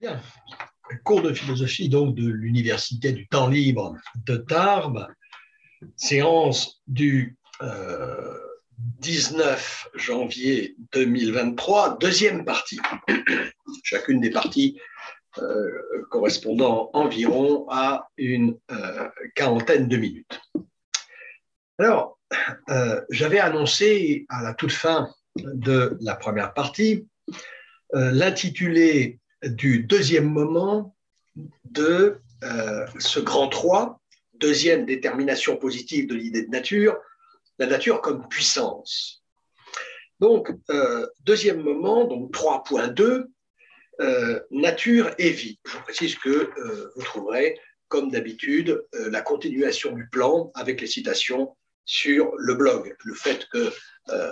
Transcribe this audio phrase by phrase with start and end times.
[0.00, 0.20] Bien.
[1.02, 5.08] Cours de philosophie donc de l'Université du temps libre de Tarbes,
[5.96, 7.36] séance du
[8.78, 12.78] 19 euh, janvier 2023, deuxième partie.
[13.82, 14.80] Chacune des parties
[15.38, 15.68] euh,
[16.10, 20.40] correspondant environ à une euh, quarantaine de minutes.
[21.78, 22.20] Alors,
[23.10, 27.08] j'avais annoncé à la toute fin de la première partie
[27.92, 30.96] l'intitulé du deuxième moment
[31.64, 34.00] de euh, ce grand 3,
[34.34, 36.96] deuxième détermination positive de l'idée de nature,
[37.58, 39.22] la nature comme puissance.
[40.20, 43.26] Donc, euh, deuxième moment, donc 3.2,
[44.00, 45.58] euh, nature et vie.
[45.66, 46.50] Je précise que
[46.96, 47.58] vous trouverez,
[47.88, 52.94] comme d'habitude, la continuation du plan avec les citations sur le blog.
[53.04, 53.72] Le fait que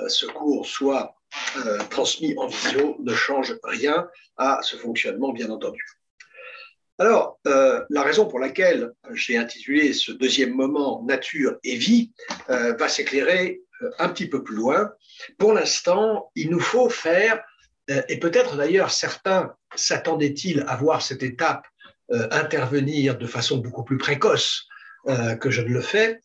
[0.08, 1.15] ce cours soit
[1.64, 5.82] euh, transmis en visio ne change rien à ce fonctionnement, bien entendu.
[6.98, 12.12] Alors, euh, la raison pour laquelle j'ai intitulé ce deuxième moment Nature et vie
[12.50, 13.60] euh, va s'éclairer
[13.98, 14.90] un petit peu plus loin.
[15.38, 17.42] Pour l'instant, il nous faut faire,
[18.08, 21.66] et peut-être d'ailleurs certains s'attendaient-ils à voir cette étape
[22.30, 24.66] intervenir de façon beaucoup plus précoce
[25.40, 26.22] que je ne le fais,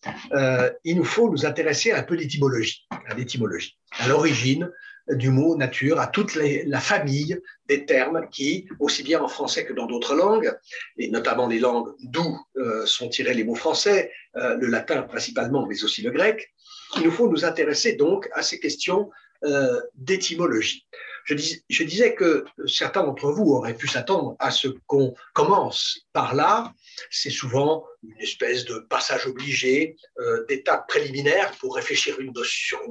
[0.85, 4.71] il nous faut nous intéresser un peu l'étymologie, à l'étymologie, à l'origine
[5.15, 9.73] du mot nature à toute la famille des termes qui, aussi bien en français que
[9.73, 10.53] dans d'autres langues,
[10.97, 15.65] et notamment les langues d'où euh, sont tirés les mots français, euh, le latin principalement,
[15.67, 16.53] mais aussi le grec,
[16.97, 19.09] il nous faut nous intéresser donc à ces questions
[19.43, 20.85] euh, d'étymologie.
[21.25, 26.73] Je, disais que certains d'entre vous auraient pu s'attendre à ce qu'on commence par là.
[27.09, 32.33] C'est souvent une espèce de passage obligé, euh, d'étape préliminaire pour réfléchir sur une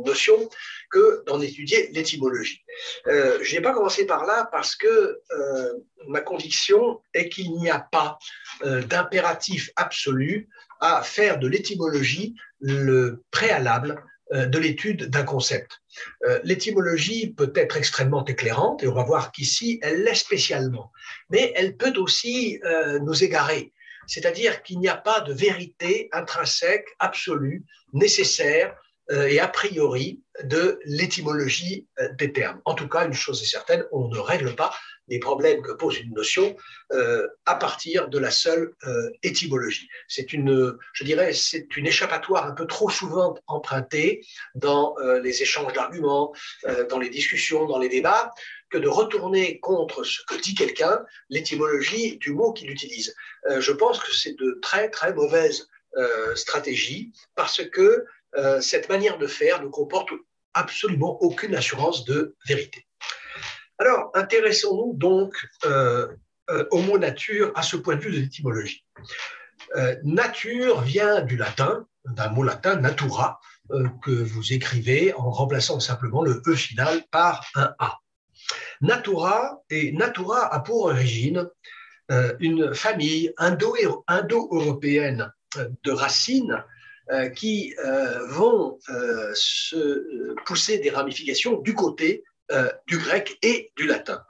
[0.05, 0.49] notion,
[0.91, 2.63] que d'en étudier l'étymologie.
[3.07, 5.73] Euh, je n'ai pas commencé par là parce que euh,
[6.09, 8.19] ma conviction est qu'il n'y a pas
[8.65, 10.49] d'impératif absolu
[10.81, 15.81] à faire de l'étymologie le préalable de l'étude d'un concept.
[16.25, 20.93] Euh, l'étymologie peut être extrêmement éclairante, et on va voir qu'ici, elle l'est spécialement,
[21.31, 23.73] mais elle peut aussi euh, nous égarer.
[24.07, 28.75] C'est-à-dire qu'il n'y a pas de vérité intrinsèque, absolue, nécessaire
[29.13, 32.61] et a priori de l'étymologie des termes.
[32.65, 34.73] En tout cas, une chose est certaine, on ne règle pas
[35.11, 36.57] les problèmes que pose une notion
[36.93, 39.89] euh, à partir de la seule euh, étymologie.
[40.09, 45.43] C'est une, je dirais, c'est une échappatoire un peu trop souvent empruntée dans euh, les
[45.43, 46.33] échanges d'arguments,
[46.89, 48.31] dans les discussions, dans les débats,
[48.71, 53.17] que de retourner contre ce que dit quelqu'un l'étymologie du mot qu'il utilise.
[53.59, 55.69] je pense que c'est de très très mauvaise
[56.37, 58.05] stratégie parce que
[58.61, 60.11] cette manière de faire ne comporte
[60.55, 62.87] absolument aucune assurance de vérité.
[63.81, 66.09] Alors, intéressons-nous donc euh,
[66.51, 68.85] euh, au mot nature à ce point de vue de l'étymologie.
[69.75, 73.41] Euh, nature vient du latin, d'un mot latin natura,
[74.03, 77.99] que vous écrivez en remplaçant simplement le E final par un A.
[78.81, 81.49] Natura, et natura a pour origine
[82.41, 85.33] une famille indo-européenne
[85.85, 86.65] de racines
[87.37, 87.77] qui
[88.31, 88.81] vont
[89.35, 94.25] se pousser des ramifications du côté euh, du grec et du latin.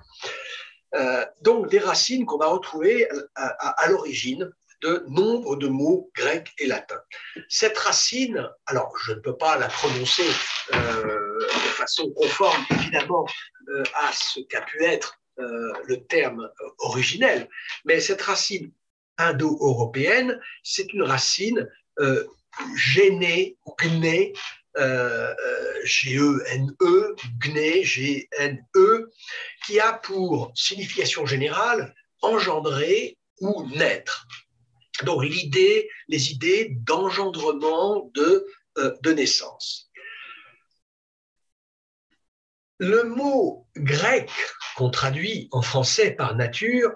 [0.95, 4.51] Euh, donc des racines qu'on va retrouver à, l'origine
[4.83, 7.01] de nombre de mots grecs et latins.
[7.49, 10.27] Cette racine, alors je ne peux pas la prononcer
[10.75, 13.27] euh, de façon conforme évidemment
[13.95, 17.49] à ce qu'a pu être le terme originel,
[17.87, 18.71] mais cette racine
[19.17, 21.71] indo-européenne, c'est une racine
[22.77, 24.35] gênée ou gnée
[25.85, 29.11] G-E-N-E, Gne, G-N-E,
[29.67, 34.27] qui a pour signification générale engendrer ou naître.
[35.05, 38.47] Donc l'idée, les idées d'engendrement de,
[38.79, 39.91] euh, de naissance.
[42.79, 44.31] Le mot grec
[44.77, 46.93] qu'on traduit en français par nature,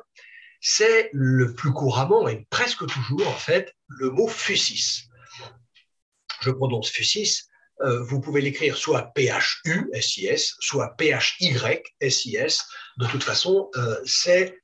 [0.60, 5.08] c'est le plus couramment et presque toujours en fait le mot fusis.
[6.40, 7.49] Je prononce fusis
[7.81, 11.56] euh, vous pouvez l'écrire soit PHU, SIS, soit PHY,
[12.00, 12.62] SIS.
[12.99, 14.61] De toute façon, euh, c'est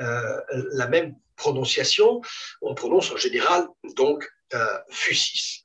[0.00, 0.40] euh,
[0.72, 2.20] la même prononciation.
[2.62, 3.66] On prononce en général
[3.96, 4.28] donc
[4.90, 5.64] fusis.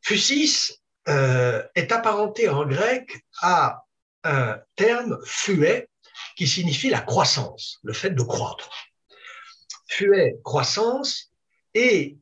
[0.00, 3.82] Fusis est apparenté en grec à
[4.22, 5.88] un terme fuet
[6.36, 8.70] qui signifie la croissance, le fait de croître.
[9.88, 11.32] Fuet, croissance,
[11.74, 12.16] et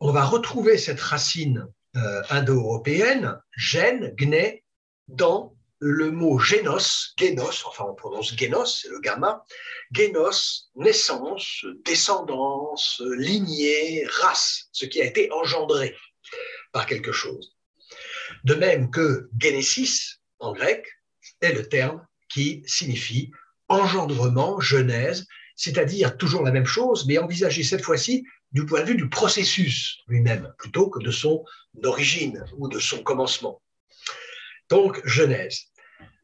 [0.00, 1.66] on va retrouver cette racine
[1.96, 4.60] euh, indo-européenne, gène, gne,
[5.08, 9.44] dans le mot génos, génos, enfin on prononce génos, c'est le gamma,
[9.92, 15.96] génos, naissance, descendance, lignée, race, ce qui a été engendré
[16.72, 17.56] par quelque chose.
[18.44, 20.86] De même que génésis, en grec,
[21.40, 23.30] est le terme qui signifie
[23.68, 28.96] engendrement, genèse, c'est-à-dire toujours la même chose, mais envisagé cette fois-ci du point de vue
[28.96, 31.44] du processus lui-même, plutôt que de son
[31.84, 33.60] origine ou de son commencement.
[34.68, 35.64] Donc, genèse.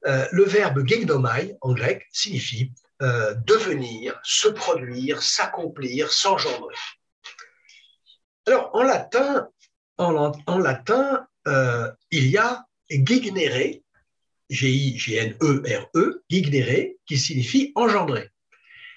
[0.06, 2.72] Euh, le verbe gegnomai en grec signifie
[3.02, 6.76] euh, devenir, se produire, s'accomplir, s'engendrer.
[8.46, 9.48] Alors, en latin,
[9.98, 10.32] en,
[11.46, 13.80] euh, il y a gignere,
[14.50, 18.30] G-I-G-N-E-R-E, -E, gignere, qui signifie engendrer.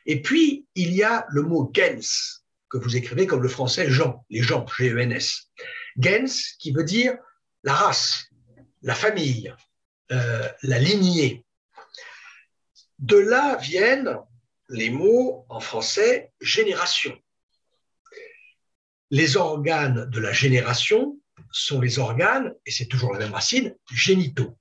[0.05, 2.36] Et puis, il y a le mot gens,
[2.69, 5.49] que vous écrivez comme le français Jean, les gens, G-E-N-S.
[5.97, 7.17] Gens, qui veut dire
[7.63, 8.29] la race,
[8.81, 9.53] la famille,
[10.11, 11.45] euh, la lignée.
[12.99, 14.17] De là viennent
[14.69, 17.17] les mots en français génération.
[19.09, 21.19] Les organes de la génération
[21.51, 24.57] sont les organes, et c'est toujours la même racine, génitaux.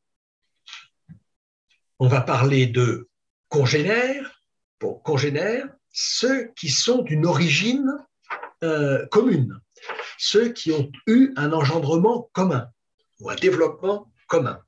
[1.99, 3.08] On va parler de
[3.49, 4.43] congénères,
[4.79, 7.90] pour congénères, ceux qui sont d'une origine
[8.62, 9.58] euh, commune,
[10.19, 12.69] ceux qui ont eu un engendrement commun
[13.20, 14.60] ou un développement commun.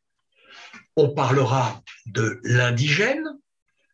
[0.96, 3.26] On parlera de l'indigène.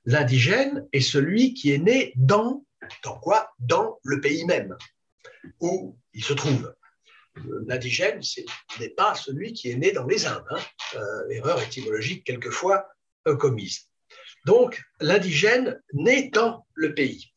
[0.05, 2.65] L'indigène est celui qui est né dans,
[3.21, 3.53] quoi?
[3.59, 4.77] Dans le pays même,
[5.59, 6.73] où il se trouve.
[7.67, 8.43] L'indigène, ce
[8.79, 10.45] n'est pas celui qui est né dans les Indes.
[10.51, 10.61] Hein.
[10.95, 12.87] Euh, erreur étymologique quelquefois
[13.27, 13.89] euh, commise.
[14.45, 17.33] Donc, l'indigène naît dans le pays.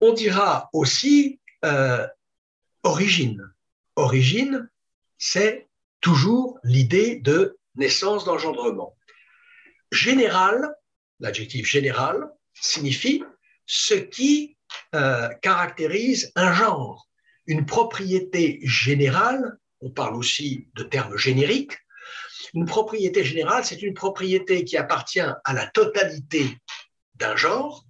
[0.00, 2.06] On dira aussi euh,
[2.82, 3.42] origine.
[3.96, 4.68] Origine,
[5.18, 5.68] c'est
[6.00, 8.96] toujours l'idée de naissance d'engendrement.
[9.92, 10.74] Général,
[11.20, 13.22] l'adjectif général, signifie
[13.66, 14.56] ce qui
[14.94, 17.08] euh, caractérise un genre,
[17.46, 21.78] une propriété générale, on parle aussi de termes génériques,
[22.54, 26.56] une propriété générale, c'est une propriété qui appartient à la totalité
[27.16, 27.84] d'un genre,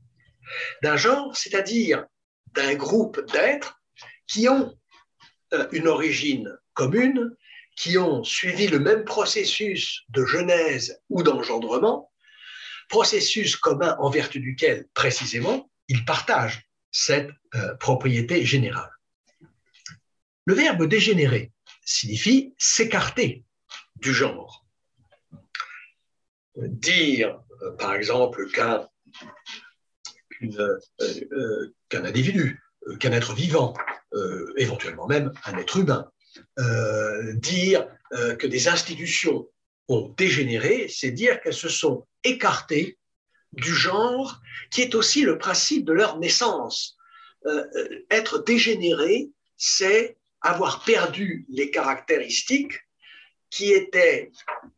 [0.82, 2.06] d'un genre, c'est-à-dire
[2.52, 3.81] d'un groupe d'êtres
[4.26, 4.75] qui ont
[5.52, 7.37] euh, une origine commune,
[7.76, 12.10] qui ont suivi le même processus de genèse ou d'engendrement,
[12.88, 18.90] processus commun en vertu duquel, précisément, ils partagent cette euh, propriété générale.
[20.46, 21.52] Le verbe dégénérer
[21.84, 23.44] signifie s'écarter,
[23.96, 24.64] du genre.
[26.56, 28.88] Dire, euh, par exemple, qu'un
[30.43, 32.62] euh, euh, qu'un individu,
[33.00, 33.75] qu'un être vivant,
[34.56, 36.08] éventuellement même un être humain,
[37.35, 39.49] dire que des institutions
[39.88, 42.96] ont dégénéré, c'est dire qu'elles se sont écartées
[43.52, 46.96] du genre qui est aussi le principe de leur naissance.
[48.11, 52.83] être dégénéré, c'est avoir perdu les caractéristiques
[53.54, 54.32] qui était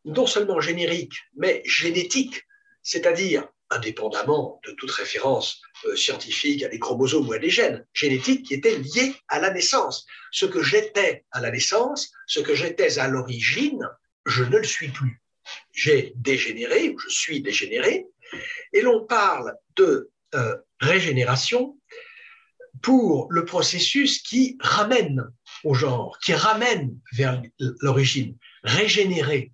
[0.05, 2.43] non seulement générique, mais génétique,
[2.82, 8.44] c'est-à-dire indépendamment de toute référence euh, scientifique à des chromosomes ou à des gènes, génétique
[8.44, 10.06] qui était liée à la naissance.
[10.31, 13.88] Ce que j'étais à la naissance, ce que j'étais à l'origine,
[14.26, 15.22] je ne le suis plus.
[15.72, 18.06] J'ai dégénéré, ou je suis dégénéré,
[18.75, 21.79] et l'on parle de euh, régénération
[22.82, 25.24] pour le processus qui ramène
[25.75, 27.43] genre, qui ramène vers
[27.81, 29.53] l'origine régénérer.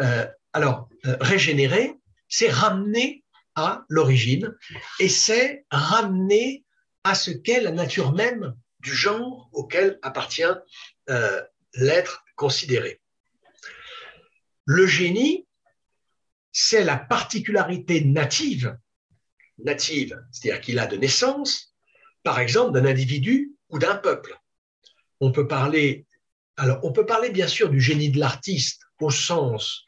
[0.00, 1.94] Euh, alors, euh, régénérer,
[2.28, 4.54] c'est ramener à l'origine
[4.98, 6.64] et c'est ramener
[7.04, 10.42] à ce qu'est la nature même du genre auquel appartient
[11.10, 11.42] euh,
[11.74, 13.00] l'être considéré.
[14.64, 15.46] Le génie,
[16.52, 18.76] c'est la particularité native,
[19.58, 21.74] native, c'est-à-dire qu'il a de naissance,
[22.22, 24.39] par exemple, d'un individu ou d'un peuple.
[25.20, 26.06] On peut parler
[26.60, 29.86] alors, on peut parler bien sûr du génie de l'artiste au sens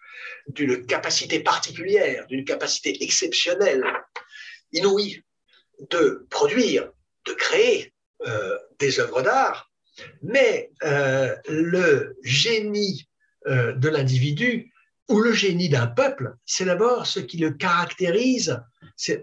[0.49, 3.85] d'une capacité particulière, d'une capacité exceptionnelle,
[4.73, 5.23] inouïe,
[5.91, 6.91] de produire,
[7.27, 7.93] de créer
[8.27, 9.71] euh, des œuvres d'art,
[10.23, 13.07] mais euh, le génie
[13.47, 14.73] euh, de l'individu
[15.11, 18.59] ou le génie d'un peuple, c'est d'abord ce qui le caractérise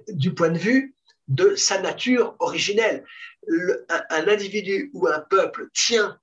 [0.10, 0.94] du point de vue
[1.30, 3.04] de sa nature originelle.
[3.48, 6.20] Un, individu ou un peuple tient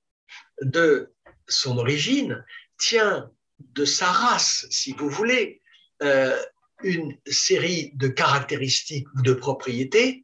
[0.61, 1.13] de
[1.47, 2.43] son origine
[2.77, 5.61] tient de sa race, si vous voulez,
[6.03, 6.37] euh,
[6.83, 10.23] une série de caractéristiques ou de propriétés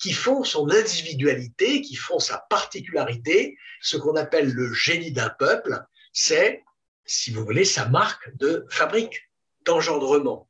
[0.00, 3.56] qui font son individualité, qui font sa particularité.
[3.80, 5.80] Ce qu'on appelle le génie d'un peuple,
[6.12, 6.64] c'est,
[7.04, 9.28] si vous voulez, sa marque de fabrique.
[9.64, 10.48] d'engendrement.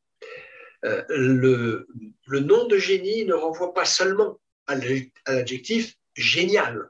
[0.87, 1.87] Euh, le,
[2.27, 6.89] le, nom de génie ne renvoie pas seulement à l'adjectif génial.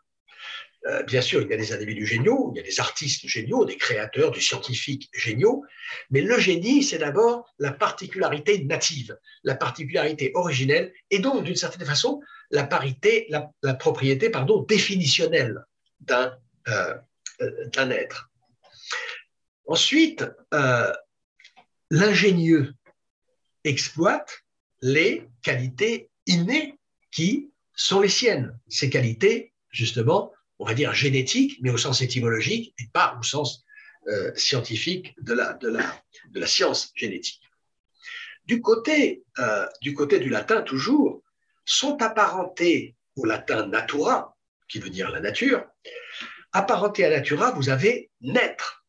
[0.86, 3.64] Euh, bien sûr, il y a des individus géniaux, il y a des artistes géniaux,
[3.64, 5.64] des créateurs, des scientifiques géniaux,
[6.10, 11.86] mais le génie, c'est d'abord la particularité native, la particularité originelle, et donc, d'une certaine
[11.86, 15.64] façon, la, parité, la, propriété pardon, définitionnelle
[16.00, 16.36] d'un
[16.68, 16.94] euh,
[17.90, 18.30] être.
[19.66, 20.92] Ensuite, euh,
[21.90, 22.74] l'ingénieux
[23.64, 24.42] exploite
[24.80, 26.78] les qualités innées
[27.12, 28.58] qui sont les siennes.
[28.68, 33.64] Ces qualités, justement, on va dire génétiques, mais au sens étymologique et pas au sens
[34.08, 37.42] euh, scientifique de la, science génétique.
[38.46, 41.22] Du côté, euh, du latin, toujours,
[41.64, 44.36] sont apparentés au latin natura,
[44.68, 45.64] qui veut dire la nature.
[46.52, 48.84] Apparenté à natura, vous avez naître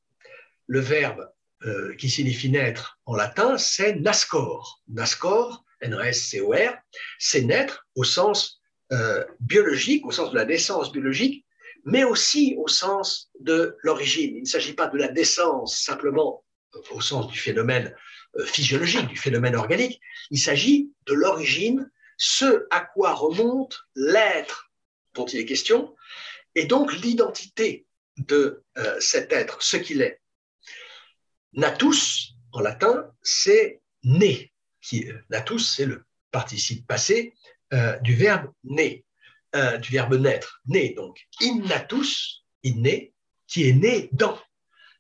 [0.68, 1.30] le verbe
[1.66, 4.82] euh, qui signifie naître en latin, c'est nascor.
[4.88, 6.74] Nascor, N-R-S-C-O-R,
[7.20, 11.46] c'est naître au sens euh, biologique, au sens de la naissance biologique,
[11.86, 14.36] mais aussi au sens de l'origine.
[14.36, 16.44] Il ne s'agit pas de la naissance simplement
[16.76, 17.96] euh, au sens du phénomène
[18.46, 24.72] physiologique, du phénomène organique, il s'agit de l'origine, ce à quoi remonte l'être
[25.14, 25.96] dont il est question,
[26.56, 27.86] et donc l'identité
[28.18, 28.64] de
[29.00, 30.20] cet être, ce qu'il est.
[31.54, 34.52] Natus, en latin, c'est né.
[34.82, 37.34] Qui, natus, c'est le participe passé
[37.74, 39.04] euh, du verbe né,
[39.56, 41.20] euh, du verbe naître, né donc.
[41.42, 43.14] Innatus, inné,
[43.48, 44.38] qui est né dans.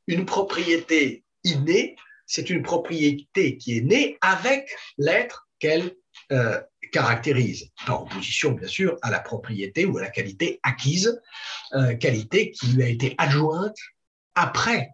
[0.07, 5.95] Une propriété innée, c'est une propriété qui est née avec l'être qu'elle
[6.31, 6.59] euh,
[6.91, 11.21] caractérise, en opposition bien sûr à la propriété ou à la qualité acquise,
[11.99, 13.77] qualité qui lui a été adjointe
[14.35, 14.89] après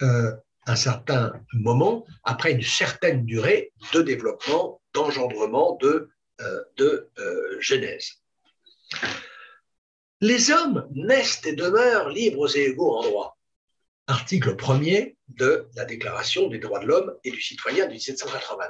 [0.00, 6.10] un certain moment, après une certaine durée de développement, d'engendrement, de,
[6.76, 8.22] de euh, genèse.
[10.20, 13.38] Les hommes naissent et demeurent libres et égaux en droit.
[14.06, 18.68] Article 1er de la Déclaration des droits de l'homme et du citoyen de 1789.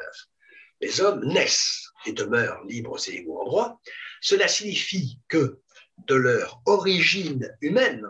[0.80, 3.80] Les hommes naissent et demeurent libres et égaux en droit.
[4.20, 5.60] Cela signifie que
[6.06, 8.06] de leur origine humaine,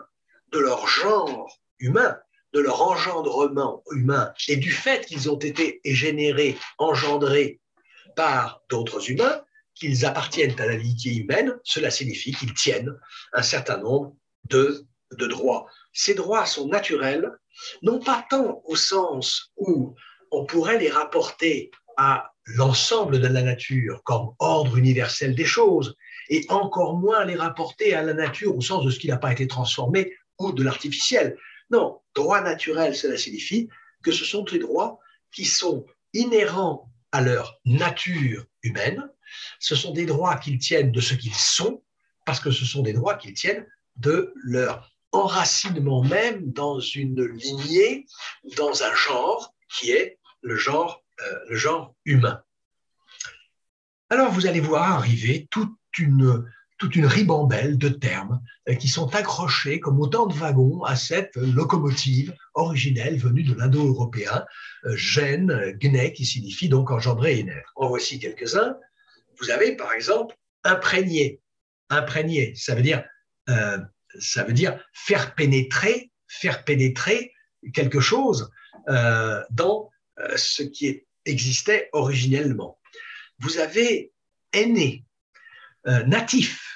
[0.51, 2.17] de leur genre humain,
[2.53, 7.59] de leur engendrement humain et du fait qu'ils ont été générés, engendrés
[8.15, 9.43] par d'autres humains,
[9.75, 12.93] qu'ils appartiennent à la lignée humaine, cela signifie qu'ils tiennent
[13.33, 14.15] un certain nombre
[14.49, 15.67] de, droits.
[15.93, 17.29] Ces droits sont naturels,
[17.81, 19.95] non pas tant au sens où
[20.31, 25.95] on pourrait les rapporter à l'ensemble de la nature comme ordre universel des choses,
[26.29, 29.31] et encore moins les rapporter à la nature au sens de ce qui n'a pas
[29.31, 31.37] été transformé ou de l'artificiel.
[31.69, 33.69] Non, droit naturel, cela signifie
[34.03, 34.99] que ce sont des droits
[35.31, 39.09] qui sont inhérents à leur nature humaine,
[39.59, 41.83] ce sont des droits qu'ils tiennent de ce qu'ils sont,
[42.25, 43.65] parce que ce sont des droits qu'ils tiennent
[43.97, 48.05] de leur enracinement même dans une lignée,
[48.57, 52.41] dans un genre qui est le genre, euh, le genre humain.
[54.09, 56.45] Alors vous allez voir arriver toute une
[56.83, 61.35] toute une ribambelle de termes euh, qui sont accrochés comme autant de wagons à cette
[61.37, 64.43] locomotive originelle venue de l'indo-européen,
[64.85, 67.71] euh, gène, gné, qui signifie donc engendrer et naître.
[67.77, 68.75] En voici quelques-uns.
[69.39, 71.39] Vous avez par exemple imprégné.
[71.89, 73.03] Imprégné, ça veut dire,
[73.49, 73.77] euh,
[74.19, 77.33] ça veut dire faire pénétrer, faire pénétrer
[77.73, 78.51] quelque chose
[79.51, 79.89] dans
[80.35, 82.77] ce qui existait originellement.
[83.39, 84.11] Vous avez
[84.51, 85.05] aîné,
[85.85, 86.73] natif,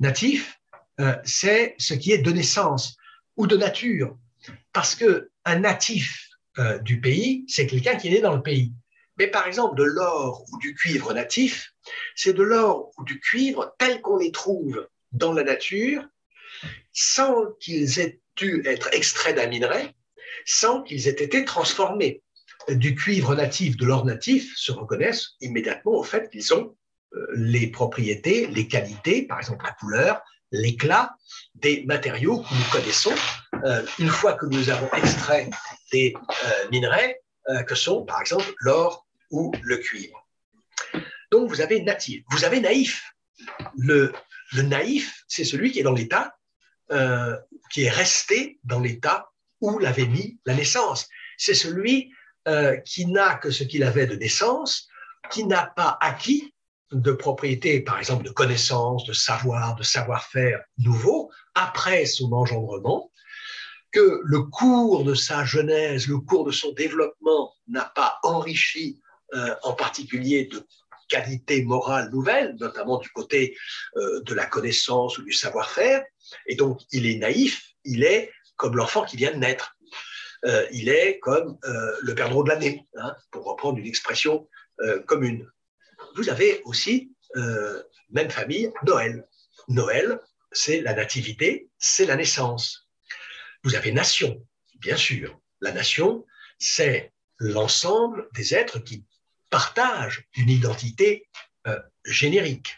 [0.00, 0.60] Natif,
[1.00, 2.96] euh, c'est ce qui est de naissance
[3.36, 4.16] ou de nature.
[4.72, 8.72] Parce qu'un natif euh, du pays, c'est quelqu'un qui est né dans le pays.
[9.18, 11.72] Mais par exemple, de l'or ou du cuivre natif,
[12.14, 16.04] c'est de l'or ou du cuivre tel qu'on les trouve dans la nature,
[16.92, 19.94] sans qu'ils aient dû être extraits d'un minerai,
[20.44, 22.22] sans qu'ils aient été transformés.
[22.68, 26.76] Du cuivre natif, de l'or natif, se reconnaissent immédiatement au fait qu'ils ont
[27.14, 30.22] euh, les propriétés, les qualités, par exemple la couleur,
[30.52, 31.14] l'éclat
[31.54, 33.14] des matériaux que nous connaissons
[33.64, 35.48] euh, une fois que nous avons extrait
[35.92, 37.20] des euh, minerais
[37.66, 40.26] que sont par exemple l'or ou le cuivre.
[41.30, 43.12] Donc vous avez natif, vous avez naïf.
[43.76, 44.12] Le,
[44.52, 46.36] le naïf, c'est celui qui est dans l'état,
[47.70, 49.30] qui est resté dans l'état
[49.60, 51.08] où l'avait mis la naissance.
[51.36, 52.12] C'est celui
[52.84, 54.88] qui n'a que ce qu'il avait de naissance,
[55.30, 56.54] qui n'a pas acquis
[56.92, 63.12] de propriétés, par exemple de connaissances, de savoir, de savoir-faire nouveaux, après son engendrement,
[63.92, 69.00] que le cours de sa genèse, le cours de son développement n'a pas enrichi
[69.34, 70.66] euh, en particulier de
[71.08, 73.56] qualités morales nouvelles, notamment du côté
[73.96, 76.04] euh, de la connaissance ou du savoir-faire,
[76.46, 79.76] et donc il est naïf, il est comme l'enfant qui vient de naître.
[80.44, 81.58] Euh, il est comme
[82.00, 84.48] le perdreau de l'année, hein, pour reprendre une expression
[85.06, 85.50] commune.
[86.14, 87.12] Vous avez aussi,
[88.10, 89.26] même famille, Noël.
[89.66, 90.20] Noël,
[90.52, 92.88] c'est la nativité, c'est la naissance.
[93.64, 94.40] Vous avez nation,
[94.76, 95.40] bien sûr.
[95.60, 96.24] La nation,
[96.58, 99.04] c'est l'ensemble des êtres qui
[99.50, 101.26] partagent une identité
[101.66, 102.76] euh, générique.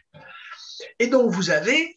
[0.99, 1.97] Et donc vous avez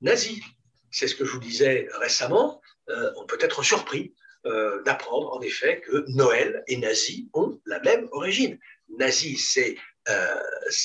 [0.00, 0.42] nazi.
[0.90, 2.60] C'est ce que je vous disais récemment.
[2.88, 4.14] Euh, on peut être surpris
[4.46, 8.58] euh, d'apprendre en effet que Noël et nazi ont la même origine.
[8.98, 9.76] Nazi, c'est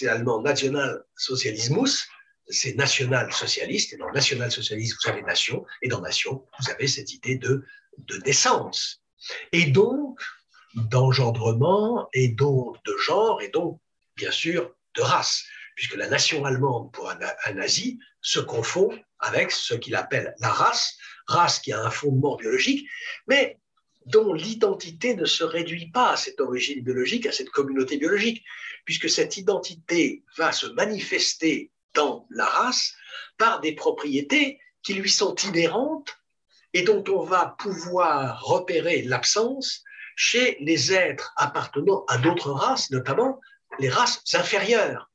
[0.07, 2.07] allemand National Socialismus,
[2.49, 7.37] c'est national-socialiste, et dans national-socialiste, vous avez nation, et dans nation, vous avez cette idée
[7.37, 7.65] de,
[7.97, 9.03] de naissance.
[9.51, 10.19] Et donc,
[10.75, 13.79] d'engendrement, et donc de genre, et donc,
[14.15, 15.43] bien sûr, de race,
[15.75, 20.49] puisque la nation allemande, pour un, un nazi, se confond avec ce qu'il appelle la
[20.49, 20.97] race,
[21.27, 22.87] race qui a un fondement biologique,
[23.27, 23.59] mais
[24.05, 28.43] dont l'identité ne se réduit pas à cette origine biologique, à cette communauté biologique,
[28.85, 32.93] puisque cette identité va se manifester dans la race
[33.37, 36.17] par des propriétés qui lui sont inhérentes
[36.73, 39.83] et dont on va pouvoir repérer l'absence
[40.19, 43.39] chez les êtres appartenant à d'autres races, notamment
[43.79, 45.09] les races inférieures.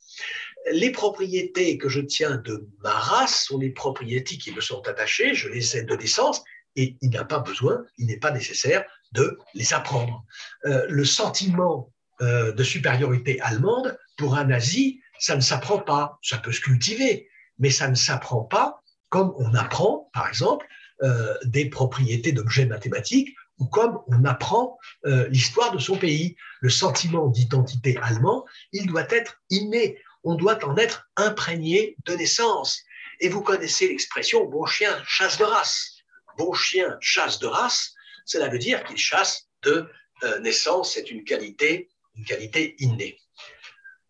[0.72, 5.34] Les propriétés que je tiens de ma race sont les propriétés qui me sont attachées,
[5.34, 6.42] je les ai de naissance,
[6.74, 8.82] et il n'a pas besoin, il n'est pas nécessaire
[9.12, 10.24] de les apprendre.
[10.64, 11.92] Euh, le sentiment
[12.22, 16.18] euh, de supériorité allemande, pour un nazi, ça ne s'apprend pas.
[16.22, 18.80] Ça peut se cultiver, mais ça ne s'apprend pas
[19.10, 20.66] comme on apprend, par exemple,
[21.02, 26.36] euh, des propriétés d'objets mathématiques ou comme on apprend euh, l'histoire de son pays.
[26.60, 29.98] Le sentiment d'identité allemand, il doit être inné.
[30.22, 32.82] On doit en être imprégné de naissance.
[33.20, 35.90] Et vous connaissez l'expression bon chien chasse de race.
[36.38, 39.88] Bon chien chasse de race, cela veut dire qu'il chasse de
[40.24, 40.94] euh, naissance.
[40.94, 43.20] C'est une qualité, une qualité innée.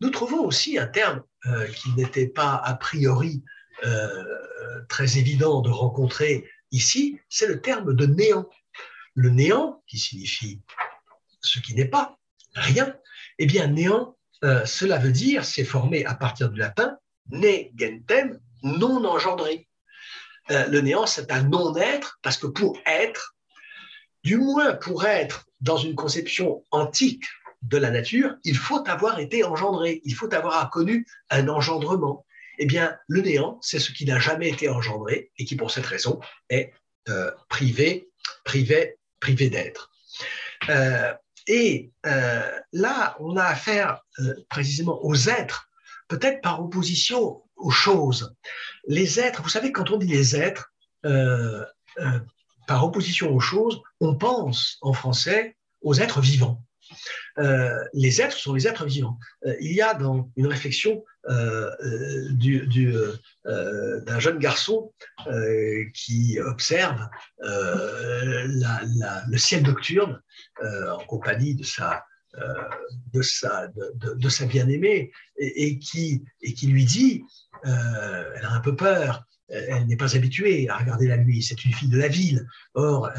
[0.01, 3.43] Nous trouvons aussi un terme euh, qui n'était pas a priori
[4.87, 8.49] très évident de rencontrer ici, c'est le terme de néant.
[9.15, 10.61] Le néant, qui signifie
[11.41, 12.17] ce qui n'est pas,
[12.53, 12.95] rien,
[13.39, 16.97] eh bien néant, euh, cela veut dire, c'est formé à partir du latin,
[17.29, 19.67] ne gentem, non engendré.
[20.49, 23.35] le néant, c'est un non-être, parce que pour être,
[24.23, 27.25] du moins pour être dans une conception antique
[27.61, 32.25] de la nature, il faut avoir été engendré, il faut avoir connu un engendrement.
[32.57, 35.85] Eh bien, le néant, c'est ce qui n'a jamais été engendré et qui, pour cette
[35.85, 36.73] raison, est
[37.09, 38.09] euh, privé,
[38.43, 39.89] privé, privé d'être.
[40.69, 41.11] Euh,
[41.47, 44.01] et euh, là, on a affaire
[44.49, 45.67] précisément aux êtres,
[46.07, 48.35] peut-être par opposition aux choses.
[48.87, 50.71] Les êtres, vous savez, quand on dit les êtres,
[52.67, 56.63] par opposition aux choses, on pense en français aux êtres vivants.
[57.37, 59.17] Euh, les êtres sont les êtres vivants.
[59.45, 61.69] Euh, il y a dans une réflexion euh,
[63.45, 64.93] d'un jeune garçon
[65.93, 67.07] qui observe
[67.39, 70.21] le ciel nocturne
[70.61, 72.05] en compagnie de sa,
[74.47, 77.23] bien-aimée et, qui, et qui lui dit,
[77.63, 81.73] elle a un peu peur, elle n'est pas habituée à regarder la nuit, c'est une
[81.73, 82.47] fille de la ville.
[82.73, 83.09] Or,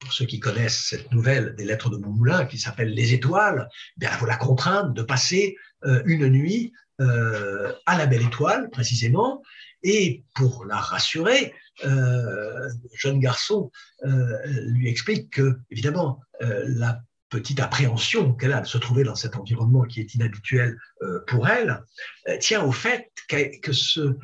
[0.00, 4.10] pour ceux qui connaissent cette nouvelle des lettres de Beaumoulin qui s'appelle Les Étoiles, bien,
[4.12, 9.42] il faut la contraindre de passer euh, une nuit euh, à la Belle Étoile, précisément,
[9.82, 11.54] et pour la rassurer,
[11.84, 13.70] euh, jeune garçon
[14.02, 19.82] lui explique que, évidemment, la petite appréhension qu'elle a de se trouver dans cet environnement
[19.82, 20.78] qui est inhabituel
[21.26, 21.82] pour elle,
[22.40, 24.16] tient au fait que, que ce,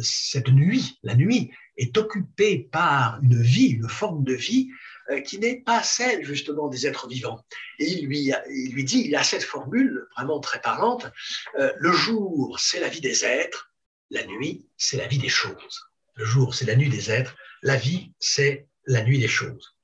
[0.00, 4.68] cette nuit, la nuit, est occupé par une vie, une forme de vie
[5.10, 7.44] euh, qui n'est pas celle justement des êtres vivants.
[7.78, 11.10] Et il lui, il lui dit, il a cette formule vraiment très parlante,
[11.58, 13.70] euh, le jour c'est la vie des êtres,
[14.10, 15.90] la nuit c'est la vie des choses.
[16.16, 19.76] Le jour c'est la nuit des êtres, la vie c'est la nuit des choses.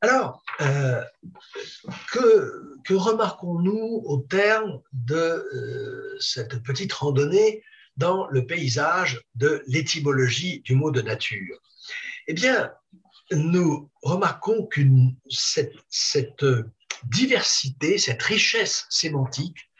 [0.00, 1.02] Alors, euh,
[2.12, 7.62] que, que remarquons-nous au terme de cette petite randonnée
[7.96, 11.58] dans le paysage de l'étymologie du mot de nature
[12.26, 12.72] Eh bien,
[13.30, 14.80] nous remarquons que
[15.28, 16.44] cette,
[17.04, 19.70] diversité, cette richesse sémantique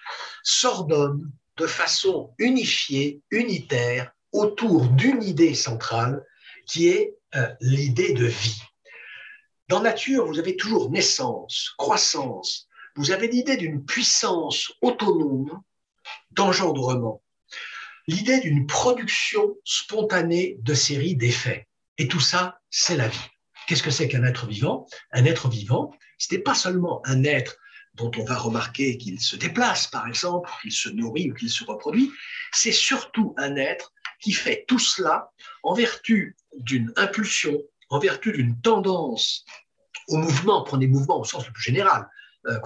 [0.42, 6.24] s'ordonne de façon unifiée, unitaire, autour d'une idée centrale
[6.66, 8.60] qui est euh, l'idée de vie.
[9.68, 12.68] Dans nature, vous avez toujours naissance, croissance.
[12.96, 15.62] Vous avez l'idée d'une puissance autonome
[16.32, 17.22] d'engendrement.
[18.06, 21.68] L'idée d'une production spontanée de séries d'effets.
[21.98, 23.30] Et tout ça, c'est la vie.
[23.66, 24.86] Qu'est-ce que c'est qu'un être vivant?
[25.12, 27.56] Un être vivant, ce n'est pas seulement un être
[27.94, 31.64] dont on va remarquer qu'il se déplace, par exemple, qu'il se nourrit ou qu'il se
[31.64, 32.10] reproduit,
[32.52, 35.30] c'est surtout un être qui fait tout cela
[35.62, 37.58] en vertu d'une impulsion,
[37.90, 39.44] en vertu d'une tendance
[40.08, 42.08] au mouvement, prenez mouvement au sens le plus général,
[42.46, 42.58] euh,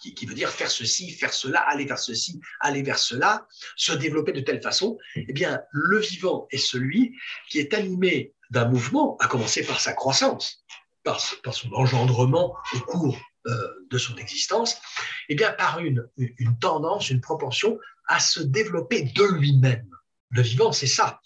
[0.00, 4.32] qui, veut dire faire ceci, faire cela, aller vers ceci, aller vers cela, se développer
[4.32, 7.16] de telle façon, eh bien, le vivant est celui
[7.50, 10.64] qui est animé d'un mouvement, à commencer par sa croissance,
[11.04, 14.80] par, par son engendrement au cours euh, de son existence,
[15.28, 19.88] eh bien, par une, une tendance, une propension à se développer de lui-même.
[20.30, 21.20] Le vivant, c'est ça.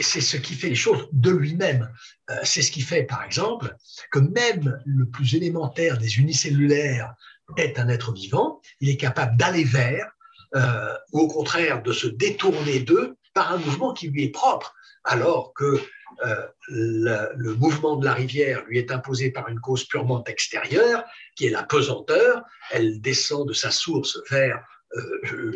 [0.00, 1.92] C'est ce qui fait les choses de lui-même.
[2.30, 3.74] Euh, c'est ce qui fait, par exemple,
[4.10, 7.14] que même le plus élémentaire des unicellulaires
[7.56, 8.60] est un être vivant.
[8.80, 10.10] Il est capable d'aller vers,
[10.54, 14.74] euh, ou au contraire de se détourner d'eux par un mouvement qui lui est propre,
[15.04, 15.80] alors que
[16.26, 21.04] euh, le, mouvement de la rivière lui est imposé par une cause purement extérieure,
[21.36, 22.42] qui est la pesanteur.
[22.70, 24.60] Elle descend de sa source vers euh,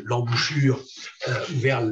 [0.04, 0.80] l'embouchure
[1.28, 1.82] euh, vers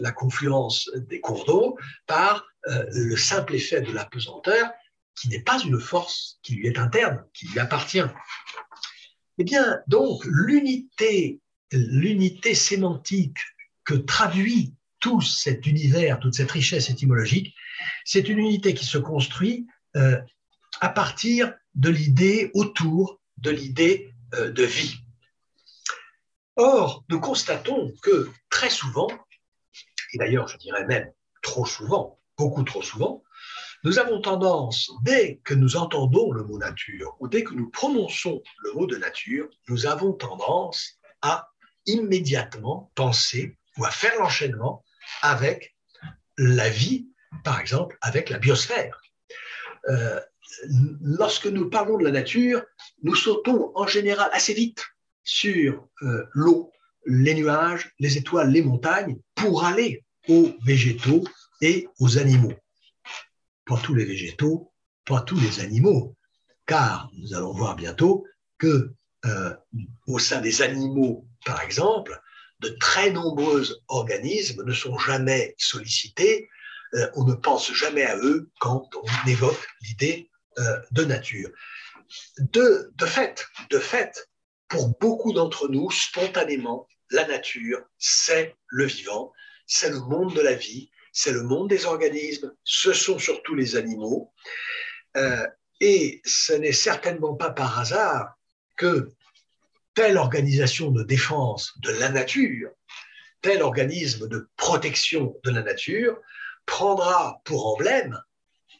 [0.00, 4.70] la confluence des cours d'eau par le simple effet de la pesanteur,
[5.14, 8.04] qui n'est pas une force qui lui est interne, qui lui appartient.
[9.38, 11.40] Eh bien, donc, l'unité,
[12.54, 13.38] sémantique
[13.84, 17.54] que traduit tout cet univers, toute cette richesse étymologique,
[18.04, 20.20] c'est une unité qui se construit euh,
[20.80, 25.01] à partir de l'idée autour de l'idée euh, de vie.
[26.64, 29.08] Or, nous constatons que très souvent,
[30.12, 33.24] et d'ailleurs je dirais même trop souvent, beaucoup trop souvent,
[33.82, 38.40] nous avons tendance, dès que nous entendons le mot nature ou dès que nous prononçons
[38.62, 41.48] le mot de nature, nous avons tendance à
[41.86, 44.84] immédiatement penser ou à faire l'enchaînement
[45.22, 45.74] avec
[46.38, 47.08] la vie
[47.42, 49.00] par exemple, avec la biosphère.
[49.88, 50.20] Euh,
[51.00, 52.62] lorsque nous parlons de la nature,
[53.02, 54.84] nous sautons en général assez vite
[55.24, 56.70] sur euh, l'eau,
[57.06, 61.24] les nuages, les étoiles, les montagnes, pour aller aux végétaux
[61.60, 62.54] et aux animaux.
[63.66, 64.72] Pas tous les végétaux,
[65.04, 66.16] pas tous les animaux,
[66.66, 68.24] car nous allons voir bientôt
[68.58, 68.92] que
[69.24, 69.54] euh,
[70.06, 72.20] au sein des animaux, par exemple,
[72.60, 76.48] de très nombreux organismes ne sont jamais sollicités
[76.94, 80.28] euh, on ne pense jamais à eux quand on évoque l'idée
[80.90, 81.48] de nature.
[82.38, 84.28] De, fait, de fait,
[84.72, 89.34] pour beaucoup d'entre nous, spontanément, la nature, c'est le vivant,
[89.66, 93.76] c'est le monde de la vie, c'est le monde des organismes, ce sont surtout les
[93.76, 94.32] animaux.
[95.18, 95.46] Euh,
[95.80, 98.32] et ce n'est certainement pas par hasard
[98.78, 99.10] que
[99.92, 102.70] telle organisation de défense de la nature,
[103.42, 106.18] tel organisme de protection de la nature,
[106.64, 108.18] prendra pour emblème,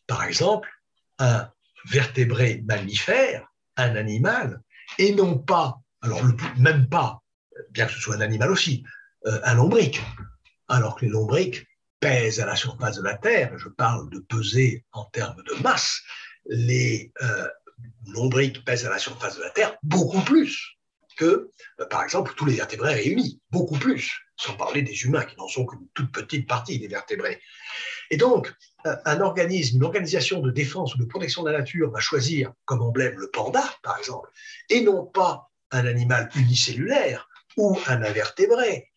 [0.06, 0.70] par exemple,
[1.18, 1.50] un
[1.84, 4.62] vertébré mammifère, un animal,
[4.98, 6.20] et non pas, alors
[6.58, 7.22] même pas,
[7.70, 8.84] bien que ce soit un animal aussi,
[9.26, 10.02] euh, un lombric,
[10.68, 11.66] alors que les lombrics
[12.00, 16.02] pèsent à la surface de la Terre, je parle de peser en termes de masse,
[16.46, 17.48] les euh,
[18.06, 20.76] lombrics pèsent à la surface de la Terre beaucoup plus
[21.16, 25.36] que, euh, par exemple, tous les vertébrés réunis, beaucoup plus, sans parler des humains qui
[25.36, 27.40] n'en sont qu'une toute petite partie des vertébrés.
[28.10, 28.52] Et donc,
[28.86, 32.52] euh, un organisme, une organisation de défense ou de protection de la nature va choisir
[32.64, 34.30] comme emblème le panda, par exemple,
[34.70, 38.88] et non pas un animal unicellulaire ou un invertébré.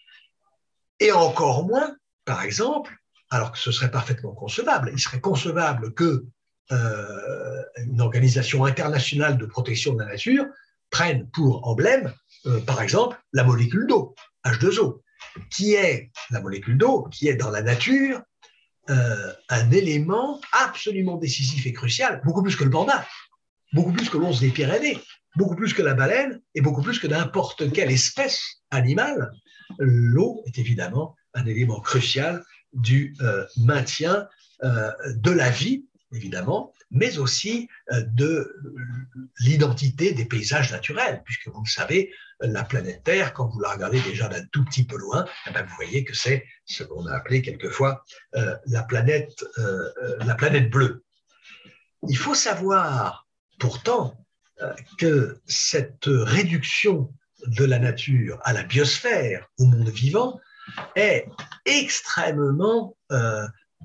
[0.99, 2.95] Et encore moins, par exemple,
[3.29, 6.25] alors que ce serait parfaitement concevable, il serait concevable que
[6.71, 10.45] euh, une organisation internationale de protection de la nature
[10.89, 12.13] prennent pour emblème,
[12.45, 15.01] euh, par exemple, la molécule d'eau, H2O,
[15.51, 18.21] qui est la molécule d'eau, qui est dans la nature
[18.89, 23.05] euh, un élément absolument décisif et crucial, beaucoup plus que le panda,
[23.73, 24.99] beaucoup plus que l'once des Pyrénées,
[25.35, 29.31] beaucoup plus que la baleine et beaucoup plus que n'importe quelle espèce animale.
[29.79, 32.43] L'eau est évidemment un élément crucial
[32.73, 34.27] du euh, maintien
[34.63, 38.55] de la vie évidemment, mais aussi euh, de
[39.39, 44.01] l'identité des paysages naturels, puisque vous le savez, la planète Terre, quand vous la regardez
[44.01, 47.13] déjà d'un tout petit peu loin, eh ben, vous voyez que c'est ce qu'on a
[47.15, 48.03] appelé quelquefois
[48.35, 51.03] euh, euh, la planète bleue.
[52.07, 53.27] Il faut savoir
[53.59, 54.24] pourtant
[54.97, 57.13] que cette réduction
[57.47, 60.39] de la nature à la biosphère, au monde vivant,
[60.95, 61.27] est
[61.65, 62.95] extrêmement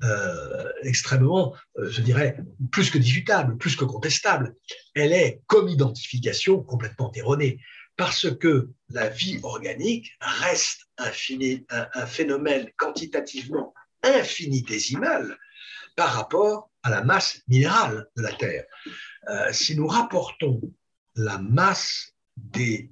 [0.03, 2.37] euh, extrêmement, euh, je dirais,
[2.71, 4.55] plus que discutable, plus que contestable.
[4.95, 7.59] Elle est, comme identification, complètement erronée,
[7.97, 11.11] parce que la vie organique reste un,
[11.93, 15.37] un phénomène quantitativement infinitésimal
[15.95, 18.63] par rapport à la masse minérale de la Terre.
[19.29, 20.61] Euh, si nous rapportons
[21.15, 22.89] la masse des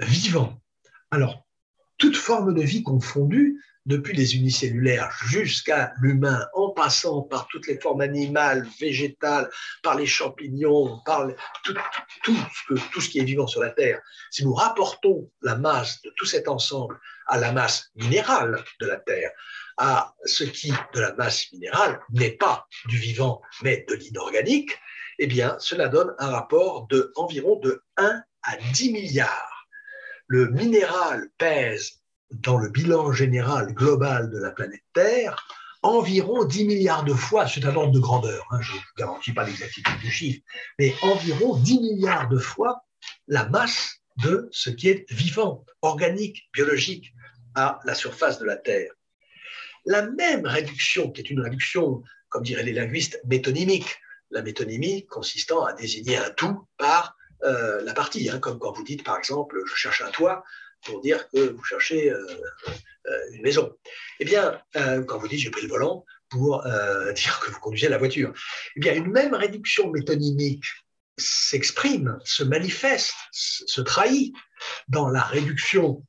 [0.00, 0.60] vivants,
[1.10, 1.46] alors
[1.96, 7.78] toute forme de vie confondue, depuis les unicellulaires jusqu'à l'humain, en passant par toutes les
[7.80, 9.50] formes animales, végétales,
[9.82, 11.28] par les champignons, par
[12.22, 16.26] tout ce qui est vivant sur la Terre, si nous rapportons la masse de tout
[16.26, 19.30] cet ensemble à la masse minérale de la Terre,
[19.78, 24.78] à ce qui, de la masse minérale, n'est pas du vivant, mais de l'inorganique,
[25.18, 29.66] eh bien, cela donne un rapport de environ de 1 à 10 milliards.
[30.26, 35.36] Le minéral pèse dans le bilan général global de la planète Terre
[35.82, 39.44] environ 10 milliards de fois, c'est un ordre de grandeur, hein, je ne garantis pas
[39.44, 40.40] l'exactitude du chiffre,
[40.78, 42.84] mais environ 10 milliards de fois
[43.26, 47.12] la masse de ce qui est vivant, organique, biologique
[47.54, 48.92] à la surface de la Terre.
[49.84, 53.96] La même réduction, qui est une réduction, comme diraient les linguistes, métonymique,
[54.32, 58.84] la métonymie consistant à désigner un tout par euh, la partie, hein, comme quand vous
[58.84, 60.44] dites par exemple je cherche un toit,
[60.84, 62.24] pour dire que vous cherchez euh,
[63.06, 63.76] euh, une maison.
[64.18, 64.60] Eh bien,
[65.06, 66.64] quand vous dites j'ai pris le volant pour
[67.14, 68.32] dire que vous conduisez la voiture,
[68.76, 70.64] eh bien, une même réduction métonymique
[71.18, 74.34] s'exprime, se manifeste, se trahit
[74.88, 76.04] dans la réduction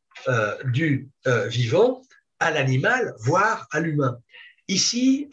[0.65, 2.01] du vivant
[2.39, 4.19] à l'animal, voire à l'humain.
[4.67, 5.29] Ici,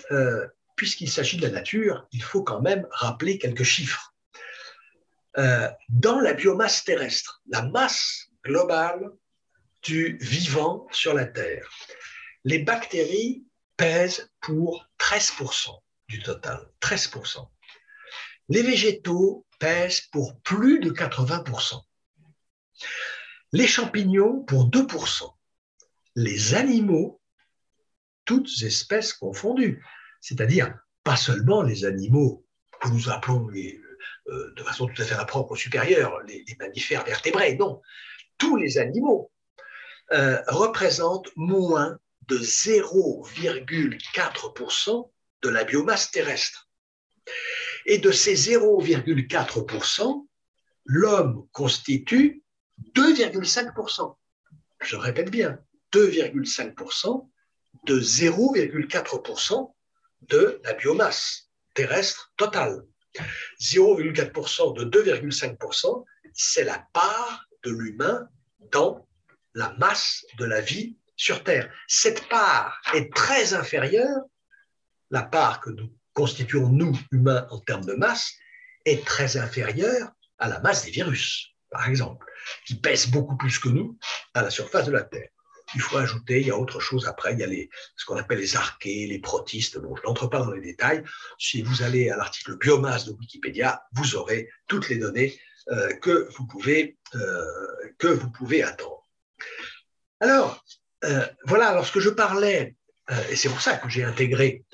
[0.81, 4.15] puisqu'il s'agit de la nature, il faut quand même rappeler quelques chiffres.
[5.91, 9.11] dans la biomasse terrestre, la masse globale
[9.83, 11.69] du vivant sur la Terre.
[12.45, 13.45] Les bactéries
[13.77, 17.47] pèsent pour 13% du total, 13%.
[18.49, 21.79] Les végétaux pèsent pour plus de 80%.
[23.53, 25.31] Les champignons pour 2%.
[26.15, 27.21] Les animaux,
[28.25, 29.85] toutes espèces confondues,
[30.21, 32.45] c'est-à-dire pas seulement les animaux
[32.81, 37.81] que nous appelons euh, de façon tout à fait impropre supérieure les mammifères vertébrés, non,
[38.39, 39.31] tous les animaux
[40.13, 45.11] euh, représente moins de 0,4%
[45.43, 46.69] de la biomasse terrestre.
[47.87, 50.27] Et de ces 0,4%,
[50.85, 52.43] l'homme constitue
[52.95, 54.17] 2,5%.
[54.83, 55.59] Je répète bien,
[55.93, 57.29] 2,5%
[57.85, 59.73] de 0,4%
[60.23, 62.83] de la biomasse terrestre totale.
[63.61, 68.29] 0,4% de 2,5%, c'est la part de l'humain
[68.71, 69.07] dans
[69.55, 71.73] la masse de la vie sur Terre.
[71.89, 74.21] Cette part est très inférieure,
[75.11, 78.33] la part que nous constituons, nous, humains, en termes de masse,
[78.85, 82.27] est très inférieure à la masse des virus, par exemple,
[82.67, 83.99] qui pèsent beaucoup plus que nous
[84.35, 85.29] à la surface de la Terre.
[85.75, 88.17] Il faut ajouter, il y a autre chose après, il y a les, ce qu'on
[88.17, 89.79] appelle les archées, les protistes.
[89.79, 91.03] Bon, je n'entre pas dans les détails.
[91.39, 96.29] Si vous allez à l'article biomasse de Wikipédia, vous aurez toutes les données euh, que,
[96.37, 97.45] vous pouvez, euh,
[97.99, 99.07] que vous pouvez attendre.
[100.19, 100.65] Alors,
[101.05, 102.75] euh, voilà, lorsque je parlais,
[103.31, 104.65] et c'est pour ça que j'ai intégré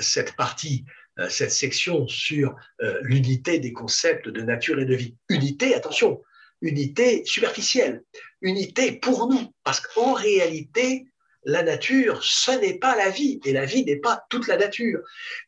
[0.00, 0.84] cette partie,
[1.30, 2.54] cette section sur
[3.00, 5.16] l'unité des concepts de nature et de vie.
[5.30, 6.20] Unité, attention,
[6.62, 8.02] unité superficielle,
[8.40, 11.06] unité pour nous, parce qu'en réalité,
[11.44, 15.00] la nature, ce n'est pas la vie, et la vie n'est pas toute la nature.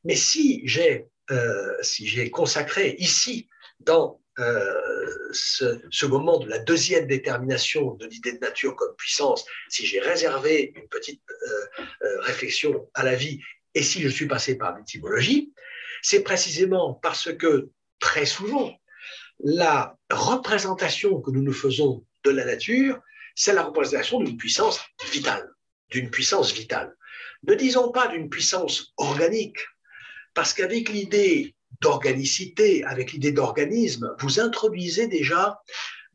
[0.05, 1.07] Mais si j'ai
[1.83, 3.49] si consacré ici,
[3.81, 4.75] dans euh,
[5.33, 10.73] ce, moment de la deuxième détermination de l'idée de nature comme puissance, si j'ai réservé
[10.77, 13.41] une petite euh, euh, réflexion à la vie
[13.75, 15.53] et si je suis passé par l'étymologie,
[16.03, 18.79] c'est précisément parce que très souvent,
[19.41, 23.01] la représentation que nous nous faisons de la nature,
[23.35, 24.81] c'est la représentation d'une puissance
[25.13, 25.49] vitale,
[25.91, 26.97] d'une puissance vitale.
[27.45, 29.59] Ne disons pas d'une puissance organique,
[30.35, 35.61] parce qu'avec l'idée d'organicité, avec l'idée d'organisme, vous introduisez déjà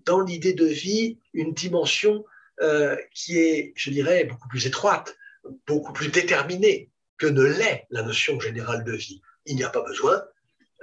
[0.06, 2.26] dans l'idée de vie une dimension
[2.62, 5.16] euh, qui est, je dirais, beaucoup plus étroite,
[5.66, 9.22] beaucoup plus déterminée que ne l'est la notion générale de vie.
[9.46, 10.22] Il n'y a pas besoin,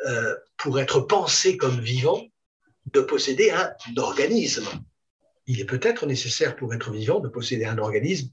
[0.07, 2.27] euh, pour être pensé comme vivant,
[2.87, 4.67] de posséder un organisme.
[5.47, 8.31] Il est peut-être nécessaire pour être vivant de posséder un organisme.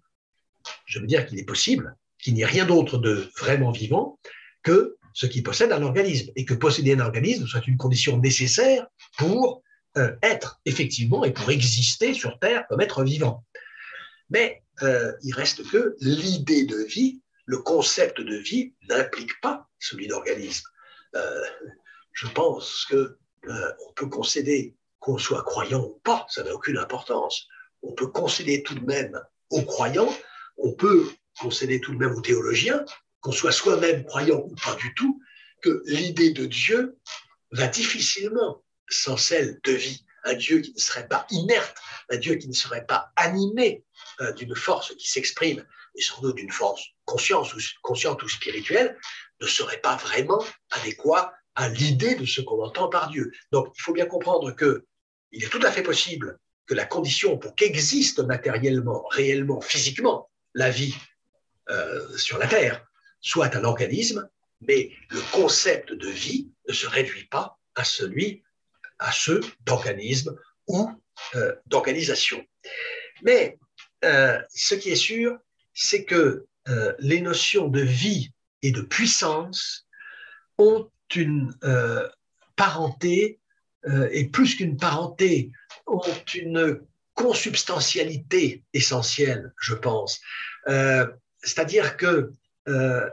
[0.86, 4.20] Je veux dire qu'il est possible qu'il n'y ait rien d'autre de vraiment vivant
[4.64, 8.86] que ce qui possède un organisme, et que posséder un organisme soit une condition nécessaire
[9.18, 9.64] pour
[9.98, 13.44] euh, être effectivement et pour exister sur Terre comme être vivant.
[14.30, 20.08] Mais euh, il reste que l'idée de vie le concept de vie n'implique pas celui
[20.08, 20.68] d'organisme.
[21.16, 21.44] Euh,
[22.12, 23.18] je pense que
[23.50, 27.48] euh, on peut concéder qu'on soit croyant ou pas, ça n'a aucune importance.
[27.82, 30.14] On peut concéder tout de même aux croyants,
[30.58, 32.84] on peut concéder tout de même aux théologiens,
[33.22, 35.22] qu'on soit soi-même croyant ou pas du tout,
[35.62, 36.98] que l'idée de Dieu
[37.52, 40.04] va difficilement sans celle de vie.
[40.24, 41.78] Un Dieu qui ne serait pas inerte,
[42.10, 43.86] un Dieu qui ne serait pas animé
[44.22, 45.64] euh, d'une force qui s'exprime,
[45.96, 47.16] et sans doute d'une force ou,
[47.82, 48.98] consciente ou spirituelle,
[49.40, 53.32] ne serait pas vraiment adéquat à l'idée de ce qu'on entend par Dieu.
[53.52, 54.86] Donc il faut bien comprendre que
[55.32, 60.70] il est tout à fait possible que la condition pour qu'existe matériellement, réellement, physiquement, la
[60.70, 60.96] vie
[61.70, 62.86] euh, sur la Terre
[63.22, 64.30] soit un organisme,
[64.62, 68.44] mais le concept de vie ne se réduit pas à celui,
[69.00, 70.92] à ceux d'organisme ou
[71.36, 72.46] euh, d'organisation.
[73.24, 73.58] Mais
[74.06, 75.38] euh, ce qui est sûr,
[75.74, 76.46] c'est que
[77.00, 79.88] les notions de vie et de puissance
[80.58, 81.54] ont une
[82.56, 83.40] parenté,
[84.12, 85.52] et plus qu'une parenté,
[85.86, 86.02] ont
[86.34, 86.82] une
[87.18, 90.22] consubstantialité essentielle, je pense.
[90.70, 91.08] Euh,
[91.42, 92.32] c'est-à-dire que
[92.68, 93.10] euh,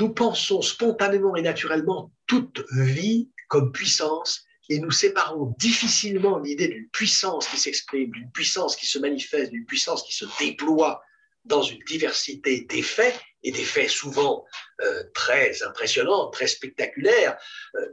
[0.00, 6.88] nous pensons spontanément et naturellement toute vie comme puissance et nous séparons difficilement l'idée d'une
[6.88, 11.02] puissance qui s'exprime, d'une puissance qui se manifeste, d'une puissance qui se déploie
[11.44, 14.44] dans une diversité d'effets, et d'effets souvent
[14.82, 17.36] euh, très impressionnants, très spectaculaires,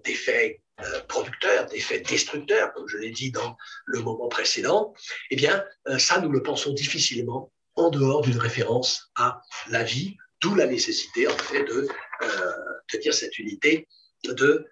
[0.03, 4.93] d'effets euh, producteur, d'effets destructeurs, comme je l'ai dit dans le moment précédent,
[5.29, 10.15] eh bien, euh, ça, nous le pensons difficilement en dehors d'une référence à la vie,
[10.39, 11.85] d'où la nécessité, en fait, de,
[12.21, 12.53] euh,
[12.93, 13.89] de dire cette unité
[14.23, 14.65] de,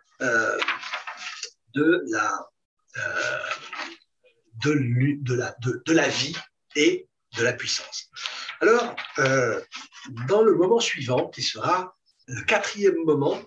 [1.75, 2.49] de, la,
[4.63, 4.73] de,
[5.21, 6.35] de, la, de, de, la vie
[6.75, 8.09] et de la puissance.
[8.61, 8.95] Alors,
[10.27, 11.95] dans le moment suivant, qui sera
[12.27, 13.39] le quatrième moment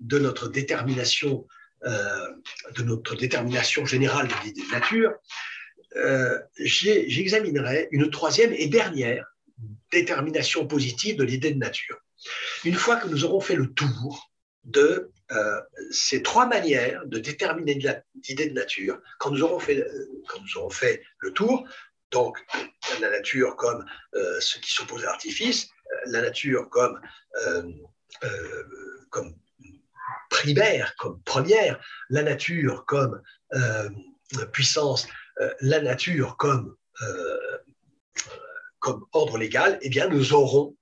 [0.00, 1.46] de notre détermination
[1.86, 2.32] euh,
[2.76, 5.12] de notre détermination générale de l'idée de nature,
[5.94, 9.24] euh, j'examinerai une troisième et dernière
[9.92, 11.96] détermination positive de l'idée de nature.
[12.64, 14.28] Une fois que nous aurons fait le tour
[14.64, 15.60] de euh,
[15.92, 17.78] ces trois manières de déterminer
[18.28, 21.64] l'idée de nature, quand nous aurons fait le tour,
[22.10, 22.38] donc
[23.00, 25.68] la nature comme ce qui s'oppose à l'artifice,
[26.06, 27.00] la nature comme,
[29.10, 29.34] comme
[30.28, 33.20] primaire comme première, la nature comme
[33.54, 33.88] euh,
[34.52, 35.06] puissance,
[35.40, 37.58] euh, la nature comme, euh,
[38.78, 40.76] comme ordre légal, eh bien nous aurons,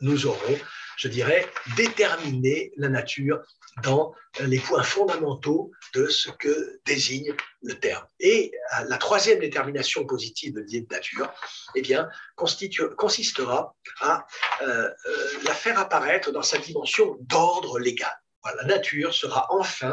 [0.00, 0.58] nous aurons,
[0.96, 3.42] je dirais, déterminé la nature
[3.82, 8.06] dans les points fondamentaux de ce que désigne le terme.
[8.20, 8.52] Et
[8.88, 11.32] la troisième détermination positive de l'idée de nature,
[11.74, 11.82] eh
[12.96, 14.26] consistera à
[14.60, 18.12] la faire apparaître dans sa dimension d'ordre légal
[18.50, 19.92] la nature sera enfin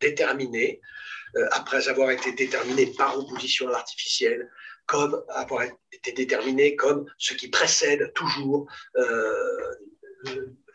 [0.00, 0.80] déterminée,
[1.36, 4.50] euh, après avoir été déterminée par opposition à l'artificiel,
[4.86, 9.74] comme avoir été déterminée comme ce qui précède toujours euh,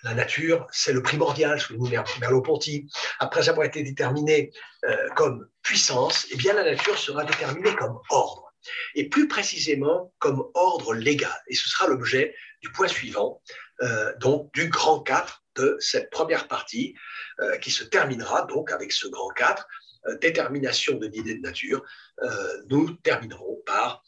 [0.04, 1.78] la nature, c'est le primordial, sous
[2.20, 2.90] Merleau-Ponty.
[3.20, 4.52] Après avoir été déterminée
[4.86, 8.54] euh, comme puissance, eh bien la nature sera déterminée comme ordre,
[8.96, 11.34] et plus précisément comme ordre légal.
[11.48, 13.42] Et ce sera l'objet du point suivant,
[14.20, 16.96] donc du grand 4, de cette première partie
[17.42, 19.68] euh, qui se terminera donc avec ce grand 4,
[20.08, 21.84] euh, détermination de l'idée de nature.
[22.22, 24.04] Euh, nous terminerons par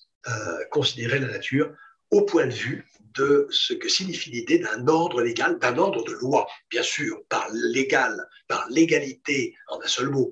[0.72, 1.72] considérer la nature
[2.15, 6.13] au point de vue de ce que signifie l'idée d'un ordre légal, d'un ordre de
[6.13, 6.47] loi.
[6.69, 10.32] Bien sûr, par légal, par légalité, en un seul mot,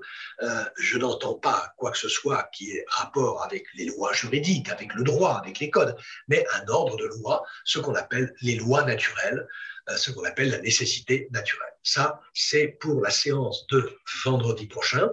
[0.77, 4.93] je n'entends pas quoi que ce soit qui ait rapport avec les lois juridiques, avec
[4.93, 5.95] le droit, avec les codes,
[6.27, 10.49] mais un ordre de loi, ce qu'on appelle les lois naturelles, euh, ce qu'on appelle
[10.49, 11.73] la nécessité naturelle.
[11.83, 13.91] Ça, c'est pour la séance de
[14.23, 15.11] vendredi prochain.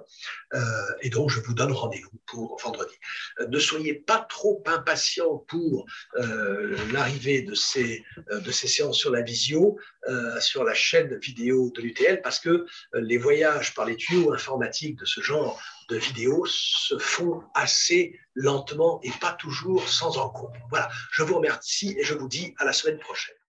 [0.54, 0.60] Euh,
[1.02, 2.94] et donc, je vous donne rendez-vous pour vendredi.
[3.40, 5.86] Euh, ne soyez pas trop impatients pour
[6.92, 9.78] l'arrivée de ces, de ces séances sur la visio,
[10.40, 15.04] sur la chaîne vidéo de l'UTL, parce que les voyages par les tuyaux informatiques de
[15.04, 20.56] ce genre de vidéos se font assez lentement et pas toujours sans encombre.
[20.70, 23.39] Voilà, je vous remercie et je vous dis à la semaine prochaine.